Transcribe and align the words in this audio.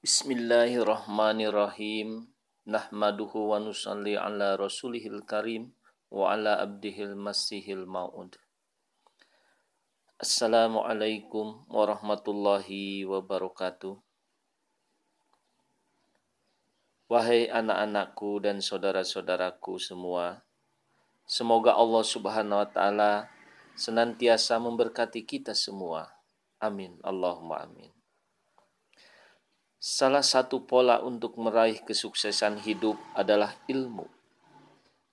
Bismillahirrahmanirrahim. 0.00 2.24
Nahmaduhu 2.64 3.52
wa 3.52 3.60
nusalli 3.60 4.16
ala 4.16 4.56
rasulihil 4.56 5.20
karim 5.28 5.76
wa 6.08 6.32
ala 6.32 6.56
abdihil 6.56 7.12
masihil 7.12 7.84
ma'ud. 7.84 8.40
Assalamualaikum 10.16 11.68
warahmatullahi 11.68 13.04
wabarakatuh. 13.04 14.00
Wahai 17.12 17.52
anak-anakku 17.52 18.40
dan 18.40 18.64
saudara-saudaraku 18.64 19.76
semua, 19.76 20.48
semoga 21.28 21.76
Allah 21.76 22.00
Subhanahu 22.00 22.64
wa 22.64 22.68
taala 22.72 23.28
senantiasa 23.76 24.56
memberkati 24.64 25.28
kita 25.28 25.52
semua. 25.52 26.08
Amin. 26.56 26.96
Allahumma 27.04 27.68
amin. 27.68 27.99
Salah 29.80 30.20
satu 30.20 30.68
pola 30.68 31.00
untuk 31.00 31.40
meraih 31.40 31.80
kesuksesan 31.80 32.60
hidup 32.60 33.00
adalah 33.16 33.56
ilmu. 33.64 34.04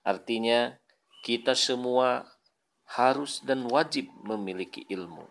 Artinya, 0.04 0.76
kita 1.24 1.56
semua 1.56 2.28
harus 2.84 3.40
dan 3.48 3.64
wajib 3.64 4.12
memiliki 4.20 4.84
ilmu. 4.92 5.24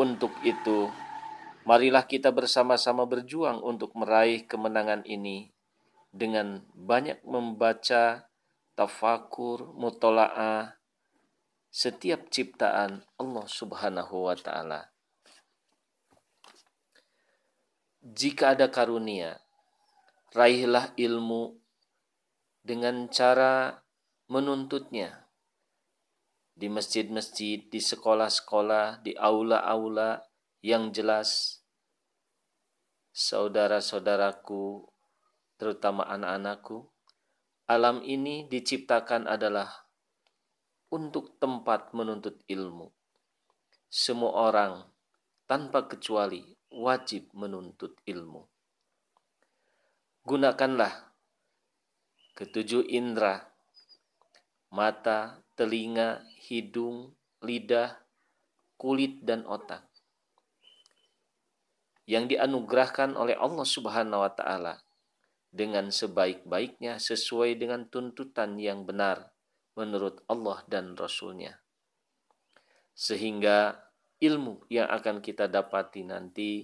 Untuk 0.00 0.32
itu, 0.40 0.88
marilah 1.68 2.08
kita 2.08 2.32
bersama-sama 2.32 3.04
berjuang 3.04 3.60
untuk 3.60 3.92
meraih 3.92 4.48
kemenangan 4.48 5.04
ini 5.04 5.52
dengan 6.08 6.64
banyak 6.72 7.20
membaca 7.28 8.24
tafakur, 8.72 9.68
mutola'ah, 9.76 10.80
setiap 11.68 12.32
ciptaan 12.32 13.04
Allah 13.20 13.44
Subhanahu 13.44 14.32
wa 14.32 14.36
Ta'ala 14.40 14.91
jika 18.02 18.58
ada 18.58 18.66
karunia, 18.66 19.38
raihlah 20.34 20.90
ilmu 20.98 21.54
dengan 22.66 23.06
cara 23.06 23.78
menuntutnya 24.26 25.30
di 26.58 26.66
masjid-masjid, 26.66 27.62
di 27.70 27.78
sekolah-sekolah, 27.78 29.06
di 29.06 29.14
aula-aula 29.14 30.18
yang 30.66 30.90
jelas 30.90 31.62
saudara-saudaraku, 33.14 34.82
terutama 35.54 36.02
anak-anakku, 36.10 36.90
alam 37.70 38.02
ini 38.02 38.50
diciptakan 38.50 39.30
adalah 39.30 39.70
untuk 40.90 41.38
tempat 41.38 41.94
menuntut 41.94 42.42
ilmu. 42.50 42.90
Semua 43.86 44.50
orang 44.50 44.90
tanpa 45.46 45.86
kecuali 45.86 46.61
wajib 46.72 47.28
menuntut 47.36 47.94
ilmu. 48.08 48.48
Gunakanlah 50.24 51.12
ketujuh 52.32 52.88
indera, 52.88 53.52
mata, 54.72 55.44
telinga, 55.54 56.24
hidung, 56.48 57.12
lidah, 57.44 58.00
kulit, 58.80 59.20
dan 59.20 59.44
otak 59.44 59.92
yang 62.06 62.26
dianugerahkan 62.26 63.14
oleh 63.14 63.38
Allah 63.38 63.66
Subhanahu 63.66 64.26
wa 64.26 64.32
Ta'ala 64.32 64.74
dengan 65.52 65.92
sebaik-baiknya 65.92 66.98
sesuai 66.98 67.60
dengan 67.60 67.86
tuntutan 67.86 68.58
yang 68.58 68.82
benar 68.82 69.30
menurut 69.78 70.24
Allah 70.26 70.64
dan 70.66 70.98
Rasul-Nya. 70.98 71.60
Sehingga 72.92 73.88
ilmu 74.22 74.70
yang 74.70 74.86
akan 74.86 75.18
kita 75.18 75.50
dapati 75.50 76.06
nanti 76.06 76.62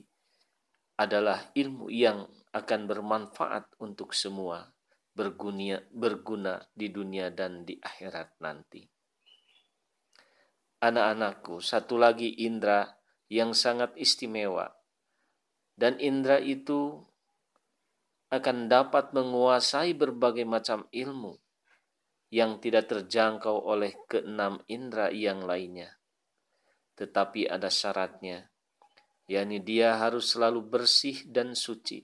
adalah 0.95 1.51
ilmu 1.59 1.91
yang 1.91 2.23
akan 2.55 2.81
bermanfaat 2.87 3.83
untuk 3.83 4.15
semua, 4.15 4.70
berguna, 5.11 5.83
berguna 5.91 6.62
di 6.70 6.95
dunia 6.95 7.34
dan 7.34 7.67
di 7.67 7.75
akhirat 7.83 8.38
nanti. 8.38 8.87
Anak-anakku, 10.78 11.59
satu 11.59 11.99
lagi 11.99 12.31
indera 12.47 12.87
yang 13.27 13.50
sangat 13.50 13.91
istimewa, 13.99 14.71
dan 15.75 15.99
indera 15.99 16.38
itu 16.38 17.03
akan 18.31 18.71
dapat 18.71 19.11
menguasai 19.11 19.99
berbagai 19.99 20.47
macam 20.47 20.87
ilmu 20.94 21.34
yang 22.31 22.62
tidak 22.62 22.87
terjangkau 22.87 23.66
oleh 23.66 23.99
keenam 24.06 24.62
indera 24.71 25.11
yang 25.11 25.43
lainnya 25.43 25.97
tetapi 26.98 27.47
ada 27.47 27.70
syaratnya, 27.70 28.50
yakni 29.31 29.62
dia 29.62 29.94
harus 30.03 30.34
selalu 30.34 30.66
bersih 30.66 31.22
dan 31.31 31.54
suci. 31.54 32.03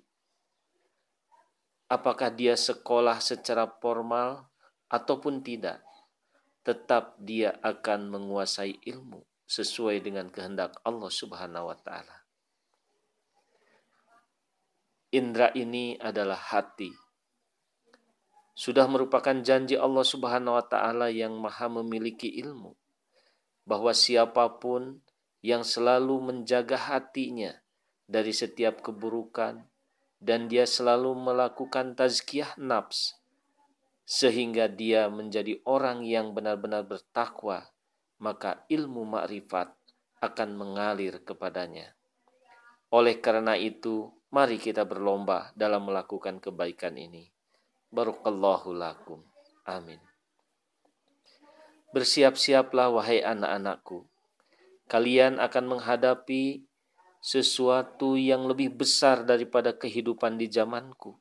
Apakah 1.90 2.30
dia 2.30 2.54
sekolah 2.54 3.18
secara 3.18 3.66
formal 3.82 4.46
ataupun 4.86 5.42
tidak, 5.42 5.82
tetap 6.62 7.18
dia 7.18 7.58
akan 7.58 8.06
menguasai 8.06 8.78
ilmu 8.86 9.26
sesuai 9.50 9.98
dengan 9.98 10.30
kehendak 10.30 10.78
Allah 10.86 11.10
Subhanahu 11.10 11.74
wa 11.74 11.76
taala. 11.82 12.22
Indra 15.10 15.50
ini 15.58 15.98
adalah 15.98 16.38
hati. 16.38 16.94
Sudah 18.54 18.86
merupakan 18.86 19.34
janji 19.42 19.74
Allah 19.74 20.06
Subhanahu 20.06 20.54
wa 20.54 20.64
taala 20.70 21.10
yang 21.10 21.34
Maha 21.34 21.66
memiliki 21.66 22.30
ilmu 22.38 22.78
bahwa 23.64 23.92
siapa 23.96 24.60
pun 24.60 25.00
yang 25.44 25.64
selalu 25.64 26.20
menjaga 26.20 26.76
hatinya 26.76 27.52
dari 28.04 28.32
setiap 28.32 28.84
keburukan 28.84 29.64
dan 30.20 30.48
dia 30.48 30.64
selalu 30.64 31.12
melakukan 31.16 31.96
tazkiyah 31.96 32.56
nafs 32.60 33.20
sehingga 34.04 34.68
dia 34.68 35.08
menjadi 35.08 35.60
orang 35.64 36.04
yang 36.04 36.36
benar-benar 36.36 36.84
bertakwa 36.84 37.72
maka 38.20 38.64
ilmu 38.72 39.04
makrifat 39.04 39.72
akan 40.20 40.56
mengalir 40.56 41.20
kepadanya. 41.24 41.92
Oleh 42.92 43.20
karena 43.20 43.56
itu 43.56 44.12
mari 44.32 44.56
kita 44.56 44.88
berlomba 44.88 45.52
dalam 45.52 45.84
melakukan 45.88 46.40
kebaikan 46.40 46.96
ini. 46.96 47.28
Barakallahu 47.92 48.72
lakum. 48.72 49.20
Amin 49.68 50.13
Bersiap-siaplah 51.94 52.90
wahai 52.90 53.22
anak-anakku. 53.22 54.02
Kalian 54.90 55.38
akan 55.38 55.78
menghadapi 55.78 56.66
sesuatu 57.22 58.18
yang 58.18 58.50
lebih 58.50 58.74
besar 58.74 59.22
daripada 59.22 59.70
kehidupan 59.70 60.34
di 60.34 60.50
zamanku. 60.50 61.14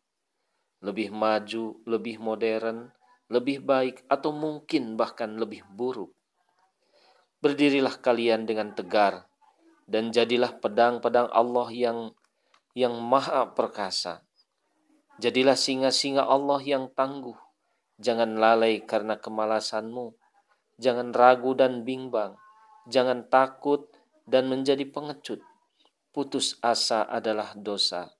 Lebih 0.82 1.14
maju, 1.14 1.78
lebih 1.86 2.18
modern, 2.18 2.90
lebih 3.30 3.62
baik, 3.62 4.02
atau 4.10 4.34
mungkin 4.34 4.98
bahkan 4.98 5.38
lebih 5.38 5.62
buruk. 5.70 6.10
Berdirilah 7.38 8.02
kalian 8.02 8.50
dengan 8.50 8.74
tegar 8.74 9.30
dan 9.86 10.10
jadilah 10.10 10.58
pedang-pedang 10.58 11.30
Allah 11.30 11.70
yang 11.70 12.18
yang 12.74 12.98
maha 12.98 13.54
perkasa. 13.54 14.26
Jadilah 15.22 15.54
singa-singa 15.54 16.26
Allah 16.26 16.66
yang 16.66 16.90
tangguh. 16.90 17.38
Jangan 18.02 18.42
lalai 18.42 18.82
karena 18.82 19.22
kemalasanmu 19.22 20.23
Jangan 20.82 21.14
ragu 21.14 21.54
dan 21.54 21.86
bimbang. 21.86 22.38
Jangan 22.90 23.30
takut 23.30 23.90
dan 24.26 24.50
menjadi 24.50 24.84
pengecut. 24.90 25.44
Putus 26.14 26.58
asa 26.62 27.06
adalah 27.06 27.58
dosa. 27.58 28.14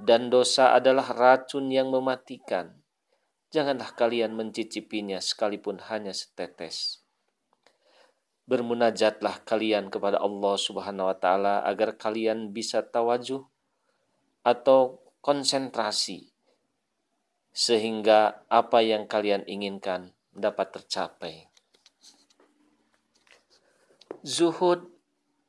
Dan 0.00 0.28
dosa 0.28 0.74
adalah 0.74 1.06
racun 1.14 1.70
yang 1.70 1.88
mematikan. 1.92 2.84
Janganlah 3.54 3.94
kalian 3.94 4.34
mencicipinya 4.34 5.22
sekalipun 5.22 5.78
hanya 5.86 6.10
setetes. 6.10 7.06
Bermunajatlah 8.44 9.46
kalian 9.46 9.88
kepada 9.88 10.18
Allah 10.18 10.58
Subhanahu 10.58 11.08
wa 11.08 11.16
taala 11.16 11.62
agar 11.62 11.94
kalian 11.94 12.50
bisa 12.50 12.82
tawajuh 12.82 13.46
atau 14.44 15.00
konsentrasi 15.24 16.34
sehingga 17.54 18.44
apa 18.50 18.82
yang 18.82 19.06
kalian 19.06 19.46
inginkan 19.46 20.12
dapat 20.34 20.74
tercapai. 20.74 21.53
Zuhud 24.24 24.88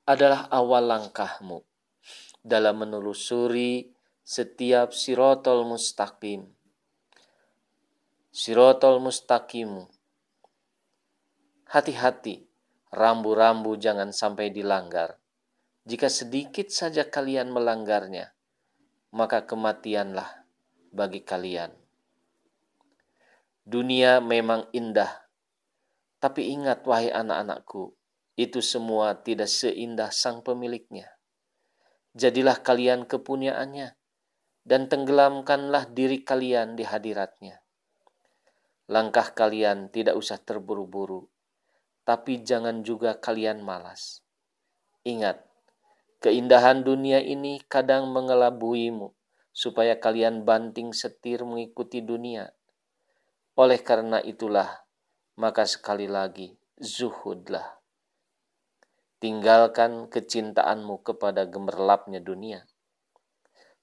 adalah 0.04 0.51
awal 0.51 0.92
langkahmu 0.92 1.63
dalam 2.44 2.83
menelusuri 2.83 3.95
setiap 4.19 4.92
sirotol 4.92 5.63
mustaqim. 5.63 6.44
Sirotol 8.36 9.00
mustaqimu. 9.00 9.88
Hati-hati, 11.72 12.51
rambu-rambu 12.92 13.80
jangan 13.80 14.12
sampai 14.12 14.51
dilanggar. 14.51 15.24
Jika 15.88 16.12
sedikit 16.12 16.68
saja 16.68 17.07
kalian 17.07 17.56
melanggarnya, 17.56 18.36
maka 19.16 19.48
kematianlah 19.48 20.44
bagi 20.92 21.24
kalian. 21.24 21.71
Dunia 23.63 24.19
memang 24.19 24.68
indah, 24.75 25.31
tapi 26.19 26.51
ingat 26.51 26.83
wahai 26.83 27.07
anak-anakku, 27.07 27.95
itu 28.35 28.59
semua 28.59 29.15
tidak 29.23 29.47
seindah 29.47 30.11
sang 30.11 30.43
pemiliknya. 30.43 31.15
Jadilah 32.15 32.59
kalian 32.59 33.07
kepunyaannya, 33.07 33.95
dan 34.65 34.91
tenggelamkanlah 34.91 35.91
diri 35.91 36.23
kalian 36.23 36.75
di 36.75 36.83
hadiratnya. 36.83 37.63
Langkah 38.91 39.31
kalian 39.31 39.89
tidak 39.89 40.19
usah 40.19 40.39
terburu-buru, 40.39 41.27
tapi 42.03 42.43
jangan 42.43 42.83
juga 42.83 43.17
kalian 43.17 43.63
malas. 43.63 44.25
Ingat, 45.05 45.41
keindahan 46.19 46.81
dunia 46.81 47.21
ini 47.21 47.61
kadang 47.65 48.09
mengelabuimu, 48.09 49.13
supaya 49.55 49.95
kalian 49.95 50.43
banting 50.43 50.91
setir 50.91 51.47
mengikuti 51.47 52.03
dunia. 52.03 52.51
Oleh 53.55 53.79
karena 53.79 54.19
itulah, 54.19 54.83
maka 55.39 55.63
sekali 55.63 56.11
lagi, 56.11 56.57
zuhudlah. 56.75 57.84
Tinggalkan 59.25 60.06
kecintaanmu 60.06 61.01
kepada 61.01 61.50
gemerlapnya 61.50 62.22
dunia. 62.22 62.62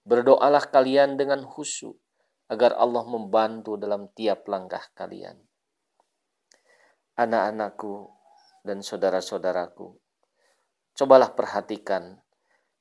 Berdoalah 0.07 0.71
kalian 0.71 1.19
dengan 1.19 1.43
khusyuk 1.43 1.99
agar 2.47 2.79
Allah 2.79 3.03
membantu 3.03 3.75
dalam 3.75 4.07
tiap 4.15 4.47
langkah 4.47 4.87
kalian. 4.95 5.43
Anak-anakku 7.19 8.15
dan 8.63 8.87
saudara-saudaraku, 8.87 9.99
cobalah 10.95 11.35
perhatikan 11.35 12.23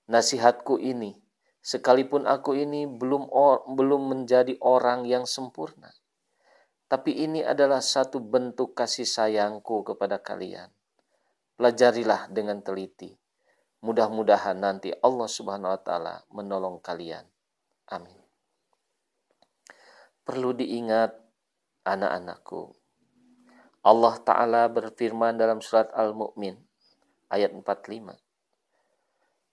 nasihatku 0.06 0.78
ini 0.78 1.18
sekalipun 1.66 2.30
aku 2.30 2.62
ini 2.62 2.86
belum 2.86 3.26
or, 3.34 3.66
belum 3.74 4.06
menjadi 4.06 4.62
orang 4.62 5.10
yang 5.10 5.26
sempurna. 5.26 5.90
Tapi 6.86 7.26
ini 7.26 7.42
adalah 7.42 7.82
satu 7.82 8.22
bentuk 8.22 8.78
kasih 8.78 9.10
sayangku 9.10 9.82
kepada 9.82 10.22
kalian. 10.22 10.70
Pelajarilah 11.62 12.26
dengan 12.34 12.58
teliti. 12.66 13.14
Mudah-mudahan 13.86 14.58
nanti 14.58 14.90
Allah 14.98 15.30
Subhanahu 15.30 15.70
wa 15.70 15.78
taala 15.78 16.26
menolong 16.34 16.82
kalian. 16.82 17.22
Amin. 17.86 18.18
Perlu 20.26 20.58
diingat 20.58 21.14
anak-anakku. 21.86 22.74
Allah 23.86 24.18
taala 24.26 24.74
berfirman 24.74 25.38
dalam 25.38 25.62
surat 25.62 25.94
Al-Mu'min 25.94 26.58
ayat 27.30 27.54
45. 27.54 28.18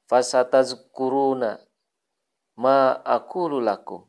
Fasatazkuruna 0.08 1.60
ma 2.56 3.04
aqulu 3.04 3.60
lakum 3.60 4.08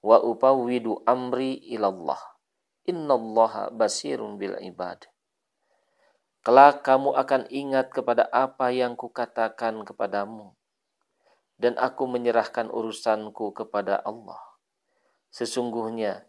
wa 0.00 0.16
upawwidu 0.24 1.04
amri 1.04 1.60
ilallah 1.76 2.24
innallaha 2.88 3.68
basirun 3.68 4.40
bil 4.40 4.56
ibad 4.64 5.04
kelak 6.48 6.80
kamu 6.80 7.12
akan 7.12 7.44
ingat 7.52 7.92
kepada 7.92 8.24
apa 8.32 8.72
yang 8.72 8.96
kukatakan 8.96 9.84
kepadamu. 9.84 10.56
Dan 11.60 11.76
aku 11.76 12.08
menyerahkan 12.08 12.72
urusanku 12.72 13.52
kepada 13.52 14.00
Allah. 14.00 14.40
Sesungguhnya 15.28 16.24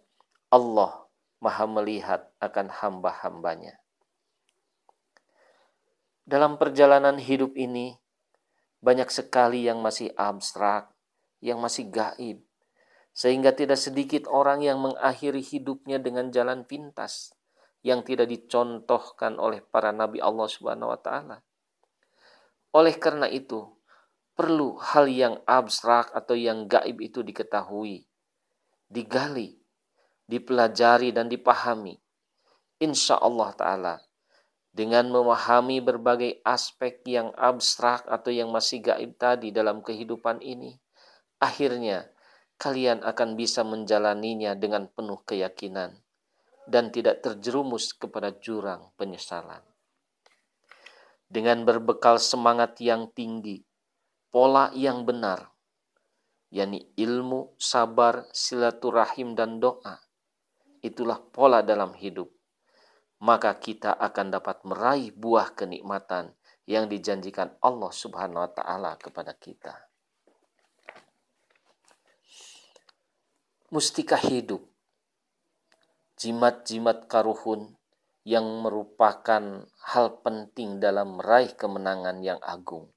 Allah 0.51 1.07
maha 1.39 1.63
melihat 1.71 2.27
akan 2.43 2.67
hamba-hambanya. 2.67 3.79
Dalam 6.27 6.59
perjalanan 6.59 7.15
hidup 7.15 7.55
ini 7.55 7.95
banyak 8.83 9.07
sekali 9.07 9.71
yang 9.71 9.79
masih 9.79 10.11
abstrak 10.19 10.91
yang 11.39 11.63
masih 11.63 11.87
gaib, 11.87 12.43
sehingga 13.15 13.55
tidak 13.55 13.79
sedikit 13.79 14.27
orang 14.27 14.67
yang 14.67 14.83
mengakhiri 14.83 15.39
hidupnya 15.39 15.95
dengan 15.95 16.27
jalan 16.27 16.67
pintas 16.67 17.38
yang 17.85 18.03
tidak 18.03 18.27
dicontohkan 18.27 19.39
oleh 19.39 19.63
para 19.63 19.95
nabi 19.95 20.19
Allah 20.19 20.47
Subhanahu 20.47 20.91
wa 20.91 20.99
taala. 20.99 21.37
Oleh 22.75 22.95
karena 23.01 23.25
itu, 23.25 23.65
perlu 24.37 24.77
hal 24.77 25.09
yang 25.09 25.35
abstrak 25.49 26.13
atau 26.13 26.37
yang 26.37 26.69
gaib 26.69 27.01
itu 27.01 27.25
diketahui, 27.25 28.05
digali, 28.85 29.57
dipelajari 30.29 31.09
dan 31.09 31.27
dipahami. 31.27 31.97
Insya 32.79 33.19
Allah 33.19 33.51
Ta'ala 33.51 33.95
dengan 34.69 35.11
memahami 35.11 35.83
berbagai 35.83 36.39
aspek 36.45 37.03
yang 37.09 37.33
abstrak 37.35 38.07
atau 38.07 38.31
yang 38.31 38.53
masih 38.53 38.79
gaib 38.79 39.17
tadi 39.19 39.51
dalam 39.51 39.83
kehidupan 39.83 40.39
ini, 40.39 40.77
akhirnya 41.41 42.07
kalian 42.61 43.01
akan 43.03 43.33
bisa 43.33 43.65
menjalaninya 43.65 44.53
dengan 44.55 44.87
penuh 44.87 45.19
keyakinan 45.25 45.99
dan 46.69 46.93
tidak 46.93 47.25
terjerumus 47.25 47.91
kepada 47.97 48.31
jurang 48.37 48.93
penyesalan. 48.95 49.65
Dengan 51.29 51.65
berbekal 51.65 52.17
semangat 52.21 52.77
yang 52.81 53.09
tinggi, 53.13 53.61
pola 54.29 54.69
yang 54.73 55.05
benar, 55.05 55.49
yakni 56.53 56.89
ilmu, 56.97 57.53
sabar, 57.57 58.25
silaturahim, 58.33 59.37
dan 59.37 59.61
doa, 59.61 60.01
itulah 60.81 61.21
pola 61.21 61.61
dalam 61.61 61.93
hidup. 61.97 62.29
Maka 63.19 63.57
kita 63.59 63.99
akan 63.99 64.31
dapat 64.31 64.63
meraih 64.63 65.11
buah 65.11 65.51
kenikmatan 65.53 66.33
yang 66.65 66.87
dijanjikan 66.87 67.51
Allah 67.59 67.91
Subhanahu 67.91 68.47
wa 68.47 68.51
Ta'ala 68.53 68.95
kepada 68.95 69.35
kita. 69.35 69.89
mustika 73.69 74.17
hidup. 74.17 74.65
Jimat-jimat 76.19 77.07
karuhun 77.07 77.79
yang 78.27 78.43
merupakan 78.59 79.63
hal 79.63 80.07
penting 80.19 80.83
dalam 80.83 81.15
meraih 81.15 81.55
kemenangan 81.55 82.19
yang 82.19 82.43
agung, 82.43 82.91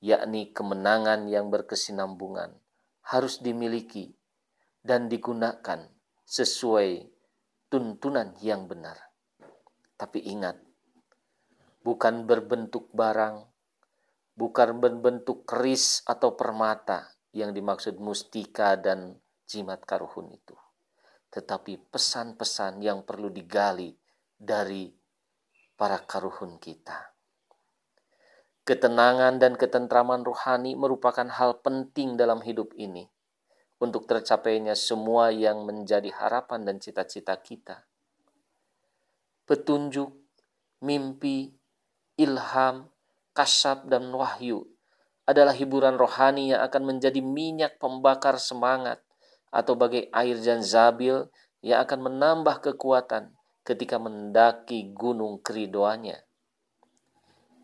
yakni 0.00 0.48
kemenangan 0.48 1.28
yang 1.28 1.52
berkesinambungan, 1.52 2.56
harus 3.12 3.44
dimiliki 3.44 4.16
dan 4.80 5.12
digunakan 5.12 5.84
sesuai 6.24 7.04
tuntunan 7.68 8.32
yang 8.40 8.72
benar. 8.72 8.96
Tapi 10.00 10.24
ingat, 10.24 10.56
bukan 11.84 12.24
berbentuk 12.24 12.88
barang, 12.96 13.44
bukan 14.32 14.80
berbentuk 14.80 15.44
keris 15.44 16.00
atau 16.08 16.32
permata 16.32 17.04
yang 17.36 17.52
dimaksud 17.52 18.00
mustika 18.00 18.80
dan 18.80 19.20
jimat 19.44 19.84
karuhun 19.84 20.32
itu. 20.32 20.56
Tetapi 21.34 21.90
pesan-pesan 21.90 22.78
yang 22.78 23.02
perlu 23.02 23.26
digali 23.26 23.90
dari 24.38 24.86
para 25.74 25.98
karuhun 26.06 26.62
kita. 26.62 27.10
Ketenangan 28.64 29.36
dan 29.36 29.58
ketentraman 29.60 30.24
rohani 30.24 30.72
merupakan 30.72 31.26
hal 31.28 31.60
penting 31.60 32.16
dalam 32.16 32.40
hidup 32.40 32.72
ini 32.78 33.04
untuk 33.76 34.08
tercapainya 34.08 34.72
semua 34.72 35.28
yang 35.28 35.68
menjadi 35.68 36.08
harapan 36.16 36.64
dan 36.64 36.80
cita-cita 36.80 37.36
kita. 37.36 37.84
Petunjuk, 39.44 40.08
mimpi, 40.80 41.52
ilham, 42.16 42.88
kasab, 43.36 43.84
dan 43.92 44.08
wahyu 44.16 44.64
adalah 45.28 45.52
hiburan 45.52 46.00
rohani 46.00 46.56
yang 46.56 46.64
akan 46.64 46.96
menjadi 46.96 47.20
minyak 47.20 47.76
pembakar 47.76 48.40
semangat 48.40 49.03
atau 49.54 49.78
bagai 49.78 50.10
air 50.10 50.34
zabil 50.58 51.30
yang 51.62 51.78
akan 51.86 52.10
menambah 52.10 52.58
kekuatan 52.58 53.30
ketika 53.62 54.02
mendaki 54.02 54.90
gunung 54.90 55.38
keridoannya. 55.38 56.18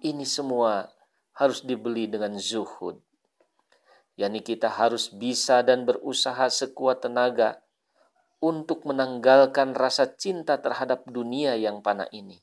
Ini 0.00 0.25
semua 0.25 0.87
harus 1.35 1.66
dibeli 1.66 2.06
dengan 2.06 2.38
zuhud. 2.38 3.02
yakni 4.20 4.44
kita 4.44 4.68
harus 4.68 5.09
bisa 5.09 5.64
dan 5.64 5.88
berusaha 5.88 6.52
sekuat 6.52 7.09
tenaga 7.09 7.64
untuk 8.40 8.85
menanggalkan 8.85 9.73
rasa 9.73 10.12
cinta 10.12 10.61
terhadap 10.61 11.09
dunia 11.09 11.56
yang 11.56 11.80
panah 11.80 12.09
ini. 12.12 12.37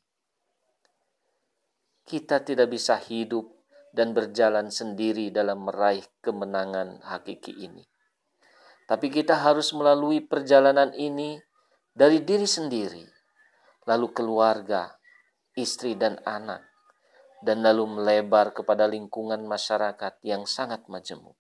Kita 2.01 2.41
tidak 2.41 2.73
bisa 2.73 2.97
hidup 2.97 3.53
dan 3.93 4.17
berjalan 4.17 4.73
sendiri 4.73 5.29
dalam 5.29 5.69
meraih 5.69 6.05
kemenangan 6.21 7.01
hakiki 7.05 7.53
ini. 7.61 7.85
Tapi 8.88 9.12
kita 9.12 9.36
harus 9.36 9.75
melalui 9.75 10.24
perjalanan 10.24 10.96
ini 10.96 11.36
dari 11.91 12.24
diri 12.24 12.48
sendiri, 12.48 13.03
lalu 13.84 14.15
keluarga, 14.15 14.96
istri 15.60 16.00
dan 16.00 16.24
anak, 16.24 16.63
dan 17.44 17.67
lalu 17.67 18.00
melebar 18.00 18.56
kepada 18.56 18.88
lingkungan 18.88 19.44
masyarakat 19.44 20.24
yang 20.24 20.48
sangat 20.48 20.88
majemuk. 20.88 21.36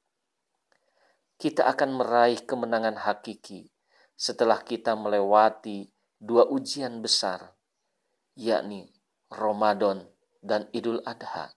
Kita 1.39 1.71
akan 1.71 2.03
meraih 2.03 2.43
kemenangan 2.43 2.99
hakiki 2.99 3.71
setelah 4.19 4.59
kita 4.59 4.99
melewati 4.99 5.87
dua 6.19 6.51
ujian 6.51 6.99
besar, 6.99 7.55
yakni 8.35 8.91
Ramadan 9.31 10.03
dan 10.43 10.67
Idul 10.75 10.99
Adha. 11.07 11.55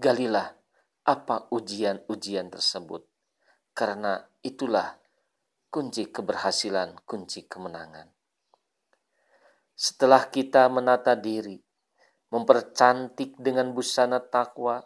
Galilah 0.00 0.56
apa 1.04 1.52
ujian-ujian 1.52 2.48
tersebut 2.48 3.11
karena 3.72 4.24
itulah 4.44 4.96
kunci 5.72 6.08
keberhasilan, 6.08 7.00
kunci 7.08 7.48
kemenangan. 7.48 8.08
Setelah 9.72 10.28
kita 10.28 10.68
menata 10.68 11.16
diri, 11.16 11.56
mempercantik 12.28 13.36
dengan 13.40 13.72
busana 13.72 14.20
takwa, 14.20 14.84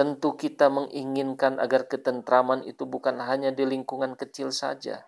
Tentu 0.00 0.32
kita 0.32 0.72
menginginkan 0.72 1.60
agar 1.60 1.84
ketentraman 1.84 2.64
itu 2.64 2.88
bukan 2.88 3.20
hanya 3.20 3.52
di 3.52 3.68
lingkungan 3.68 4.16
kecil 4.16 4.48
saja. 4.48 5.04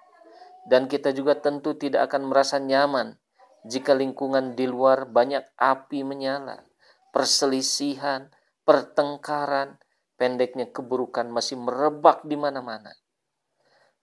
Dan 0.69 0.85
kita 0.85 1.17
juga 1.17 1.41
tentu 1.41 1.73
tidak 1.81 2.13
akan 2.13 2.29
merasa 2.29 2.61
nyaman 2.61 3.17
jika 3.65 3.97
lingkungan 3.97 4.53
di 4.53 4.69
luar 4.69 5.09
banyak 5.09 5.49
api 5.57 6.05
menyala, 6.05 6.69
perselisihan, 7.09 8.29
pertengkaran, 8.69 9.81
pendeknya 10.21 10.69
keburukan 10.69 11.33
masih 11.33 11.57
merebak 11.57 12.21
di 12.29 12.37
mana-mana. 12.37 12.93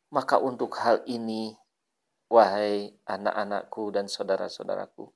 Maka 0.09 0.41
untuk 0.41 0.73
hal 0.81 1.05
ini, 1.05 1.53
wahai 2.29 2.97
anak-anakku 3.05 3.93
dan 3.93 4.09
saudara-saudaraku, 4.09 5.09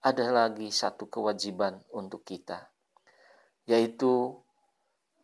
ada 0.00 0.26
lagi 0.32 0.72
satu 0.72 1.10
kewajiban 1.12 1.84
untuk 1.92 2.24
kita, 2.24 2.72
yaitu 3.68 4.38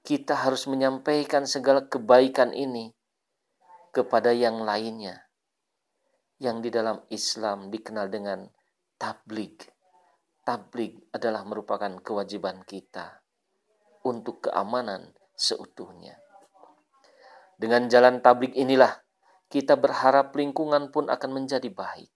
kita 0.05 0.37
harus 0.37 0.69
menyampaikan 0.69 1.49
segala 1.49 1.89
kebaikan 1.89 2.53
ini 2.53 2.93
kepada 3.95 4.35
yang 4.37 4.61
lainnya 4.67 5.25
yang 6.43 6.61
di 6.61 6.69
dalam 6.69 7.01
Islam 7.09 7.71
dikenal 7.71 8.11
dengan 8.11 8.45
tablik. 8.99 9.71
Tablik 10.45 11.09
adalah 11.15 11.47
merupakan 11.47 11.89
kewajiban 12.05 12.61
kita 12.69 13.23
untuk 14.05 14.51
keamanan 14.51 15.17
seutuhnya. 15.33 16.24
Dengan 17.59 17.87
jalan 17.87 18.19
tablik 18.19 18.53
inilah 18.59 19.05
kita 19.47 19.79
berharap 19.79 20.35
lingkungan 20.35 20.91
pun 20.91 21.07
akan 21.07 21.31
menjadi 21.31 21.71
baik. 21.71 22.11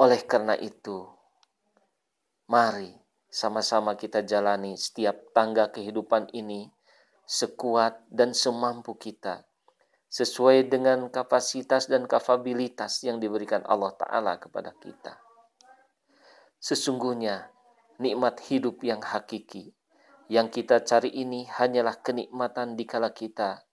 Oleh 0.00 0.20
karena 0.26 0.58
itu, 0.58 1.06
mari 2.50 2.90
sama-sama 3.30 3.94
kita 3.94 4.24
jalani 4.24 4.74
setiap 4.74 5.34
tangga 5.36 5.70
kehidupan 5.70 6.32
ini 6.32 6.70
sekuat 7.24 8.04
dan 8.12 8.36
semampu 8.36 8.96
kita 8.96 9.44
sesuai 10.14 10.70
dengan 10.70 11.10
kapasitas 11.10 11.90
dan 11.90 12.06
kapabilitas 12.06 13.02
yang 13.02 13.18
diberikan 13.18 13.66
Allah 13.66 13.90
Ta'ala 13.98 14.38
kepada 14.38 14.70
kita. 14.78 15.18
Sesungguhnya 16.62 17.50
nikmat 17.98 18.38
hidup 18.46 18.78
yang 18.86 19.02
hakiki 19.02 19.74
yang 20.28 20.48
kita 20.48 20.80
cari 20.84 21.12
ini 21.12 21.44
hanyalah 21.48 22.00
kenikmatan 22.00 22.76
dikala 22.78 23.12
kita 23.12 23.64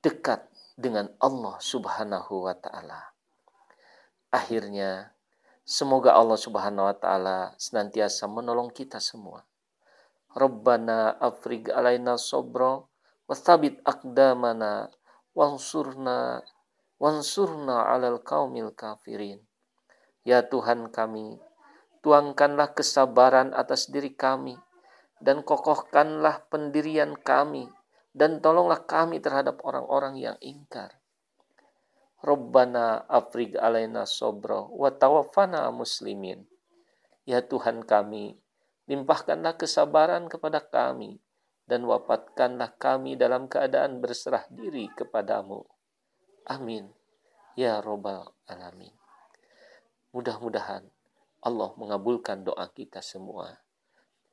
dekat 0.00 0.48
dengan 0.76 1.12
Allah 1.20 1.56
Subhanahu 1.60 2.48
wa 2.48 2.56
taala. 2.56 3.12
Akhirnya 4.30 5.12
Semoga 5.70 6.18
Allah 6.18 6.34
Subhanahu 6.34 6.90
wa 6.90 6.96
taala 6.98 7.54
senantiasa 7.54 8.26
menolong 8.26 8.74
kita 8.74 8.98
semua. 8.98 9.46
Rabbana 10.34 11.14
afrig 11.22 11.70
alaina 11.70 12.18
sabra 12.18 12.82
wa 12.82 13.34
thabit 13.38 13.78
aqdamana 13.86 14.90
wansurna 15.30 16.42
wansurna 16.98 17.86
alal 17.86 18.18
qaumil 18.18 18.74
kafirin. 18.74 19.38
Ya 20.26 20.42
Tuhan 20.42 20.90
kami, 20.90 21.38
tuangkanlah 22.02 22.74
kesabaran 22.74 23.54
atas 23.54 23.94
diri 23.94 24.10
kami 24.10 24.58
dan 25.20 25.44
kokohkanlah 25.44 26.48
pendirian 26.48 27.12
kami 27.14 27.68
dan 28.16 28.42
tolonglah 28.42 28.82
kami 28.88 29.22
terhadap 29.22 29.62
orang-orang 29.62 30.18
yang 30.18 30.36
ingkar. 30.42 30.98
Rabbana 32.20 33.08
afrig 33.08 33.56
alaina 33.56 34.04
sobro 34.04 34.68
wa 34.76 34.92
tawaffana 34.92 35.72
muslimin. 35.72 36.44
Ya 37.24 37.40
Tuhan 37.40 37.84
kami, 37.86 38.36
limpahkanlah 38.90 39.56
kesabaran 39.56 40.26
kepada 40.26 40.60
kami 40.60 41.20
dan 41.70 41.86
wafatkanlah 41.86 42.74
kami 42.76 43.14
dalam 43.14 43.46
keadaan 43.46 44.02
berserah 44.02 44.44
diri 44.50 44.90
kepadamu. 44.90 45.62
Amin. 46.50 46.90
Ya 47.54 47.78
Robbal 47.78 48.26
Alamin. 48.50 48.92
Mudah-mudahan 50.10 50.82
Allah 51.40 51.70
mengabulkan 51.78 52.42
doa 52.42 52.66
kita 52.74 52.98
semua. 52.98 53.62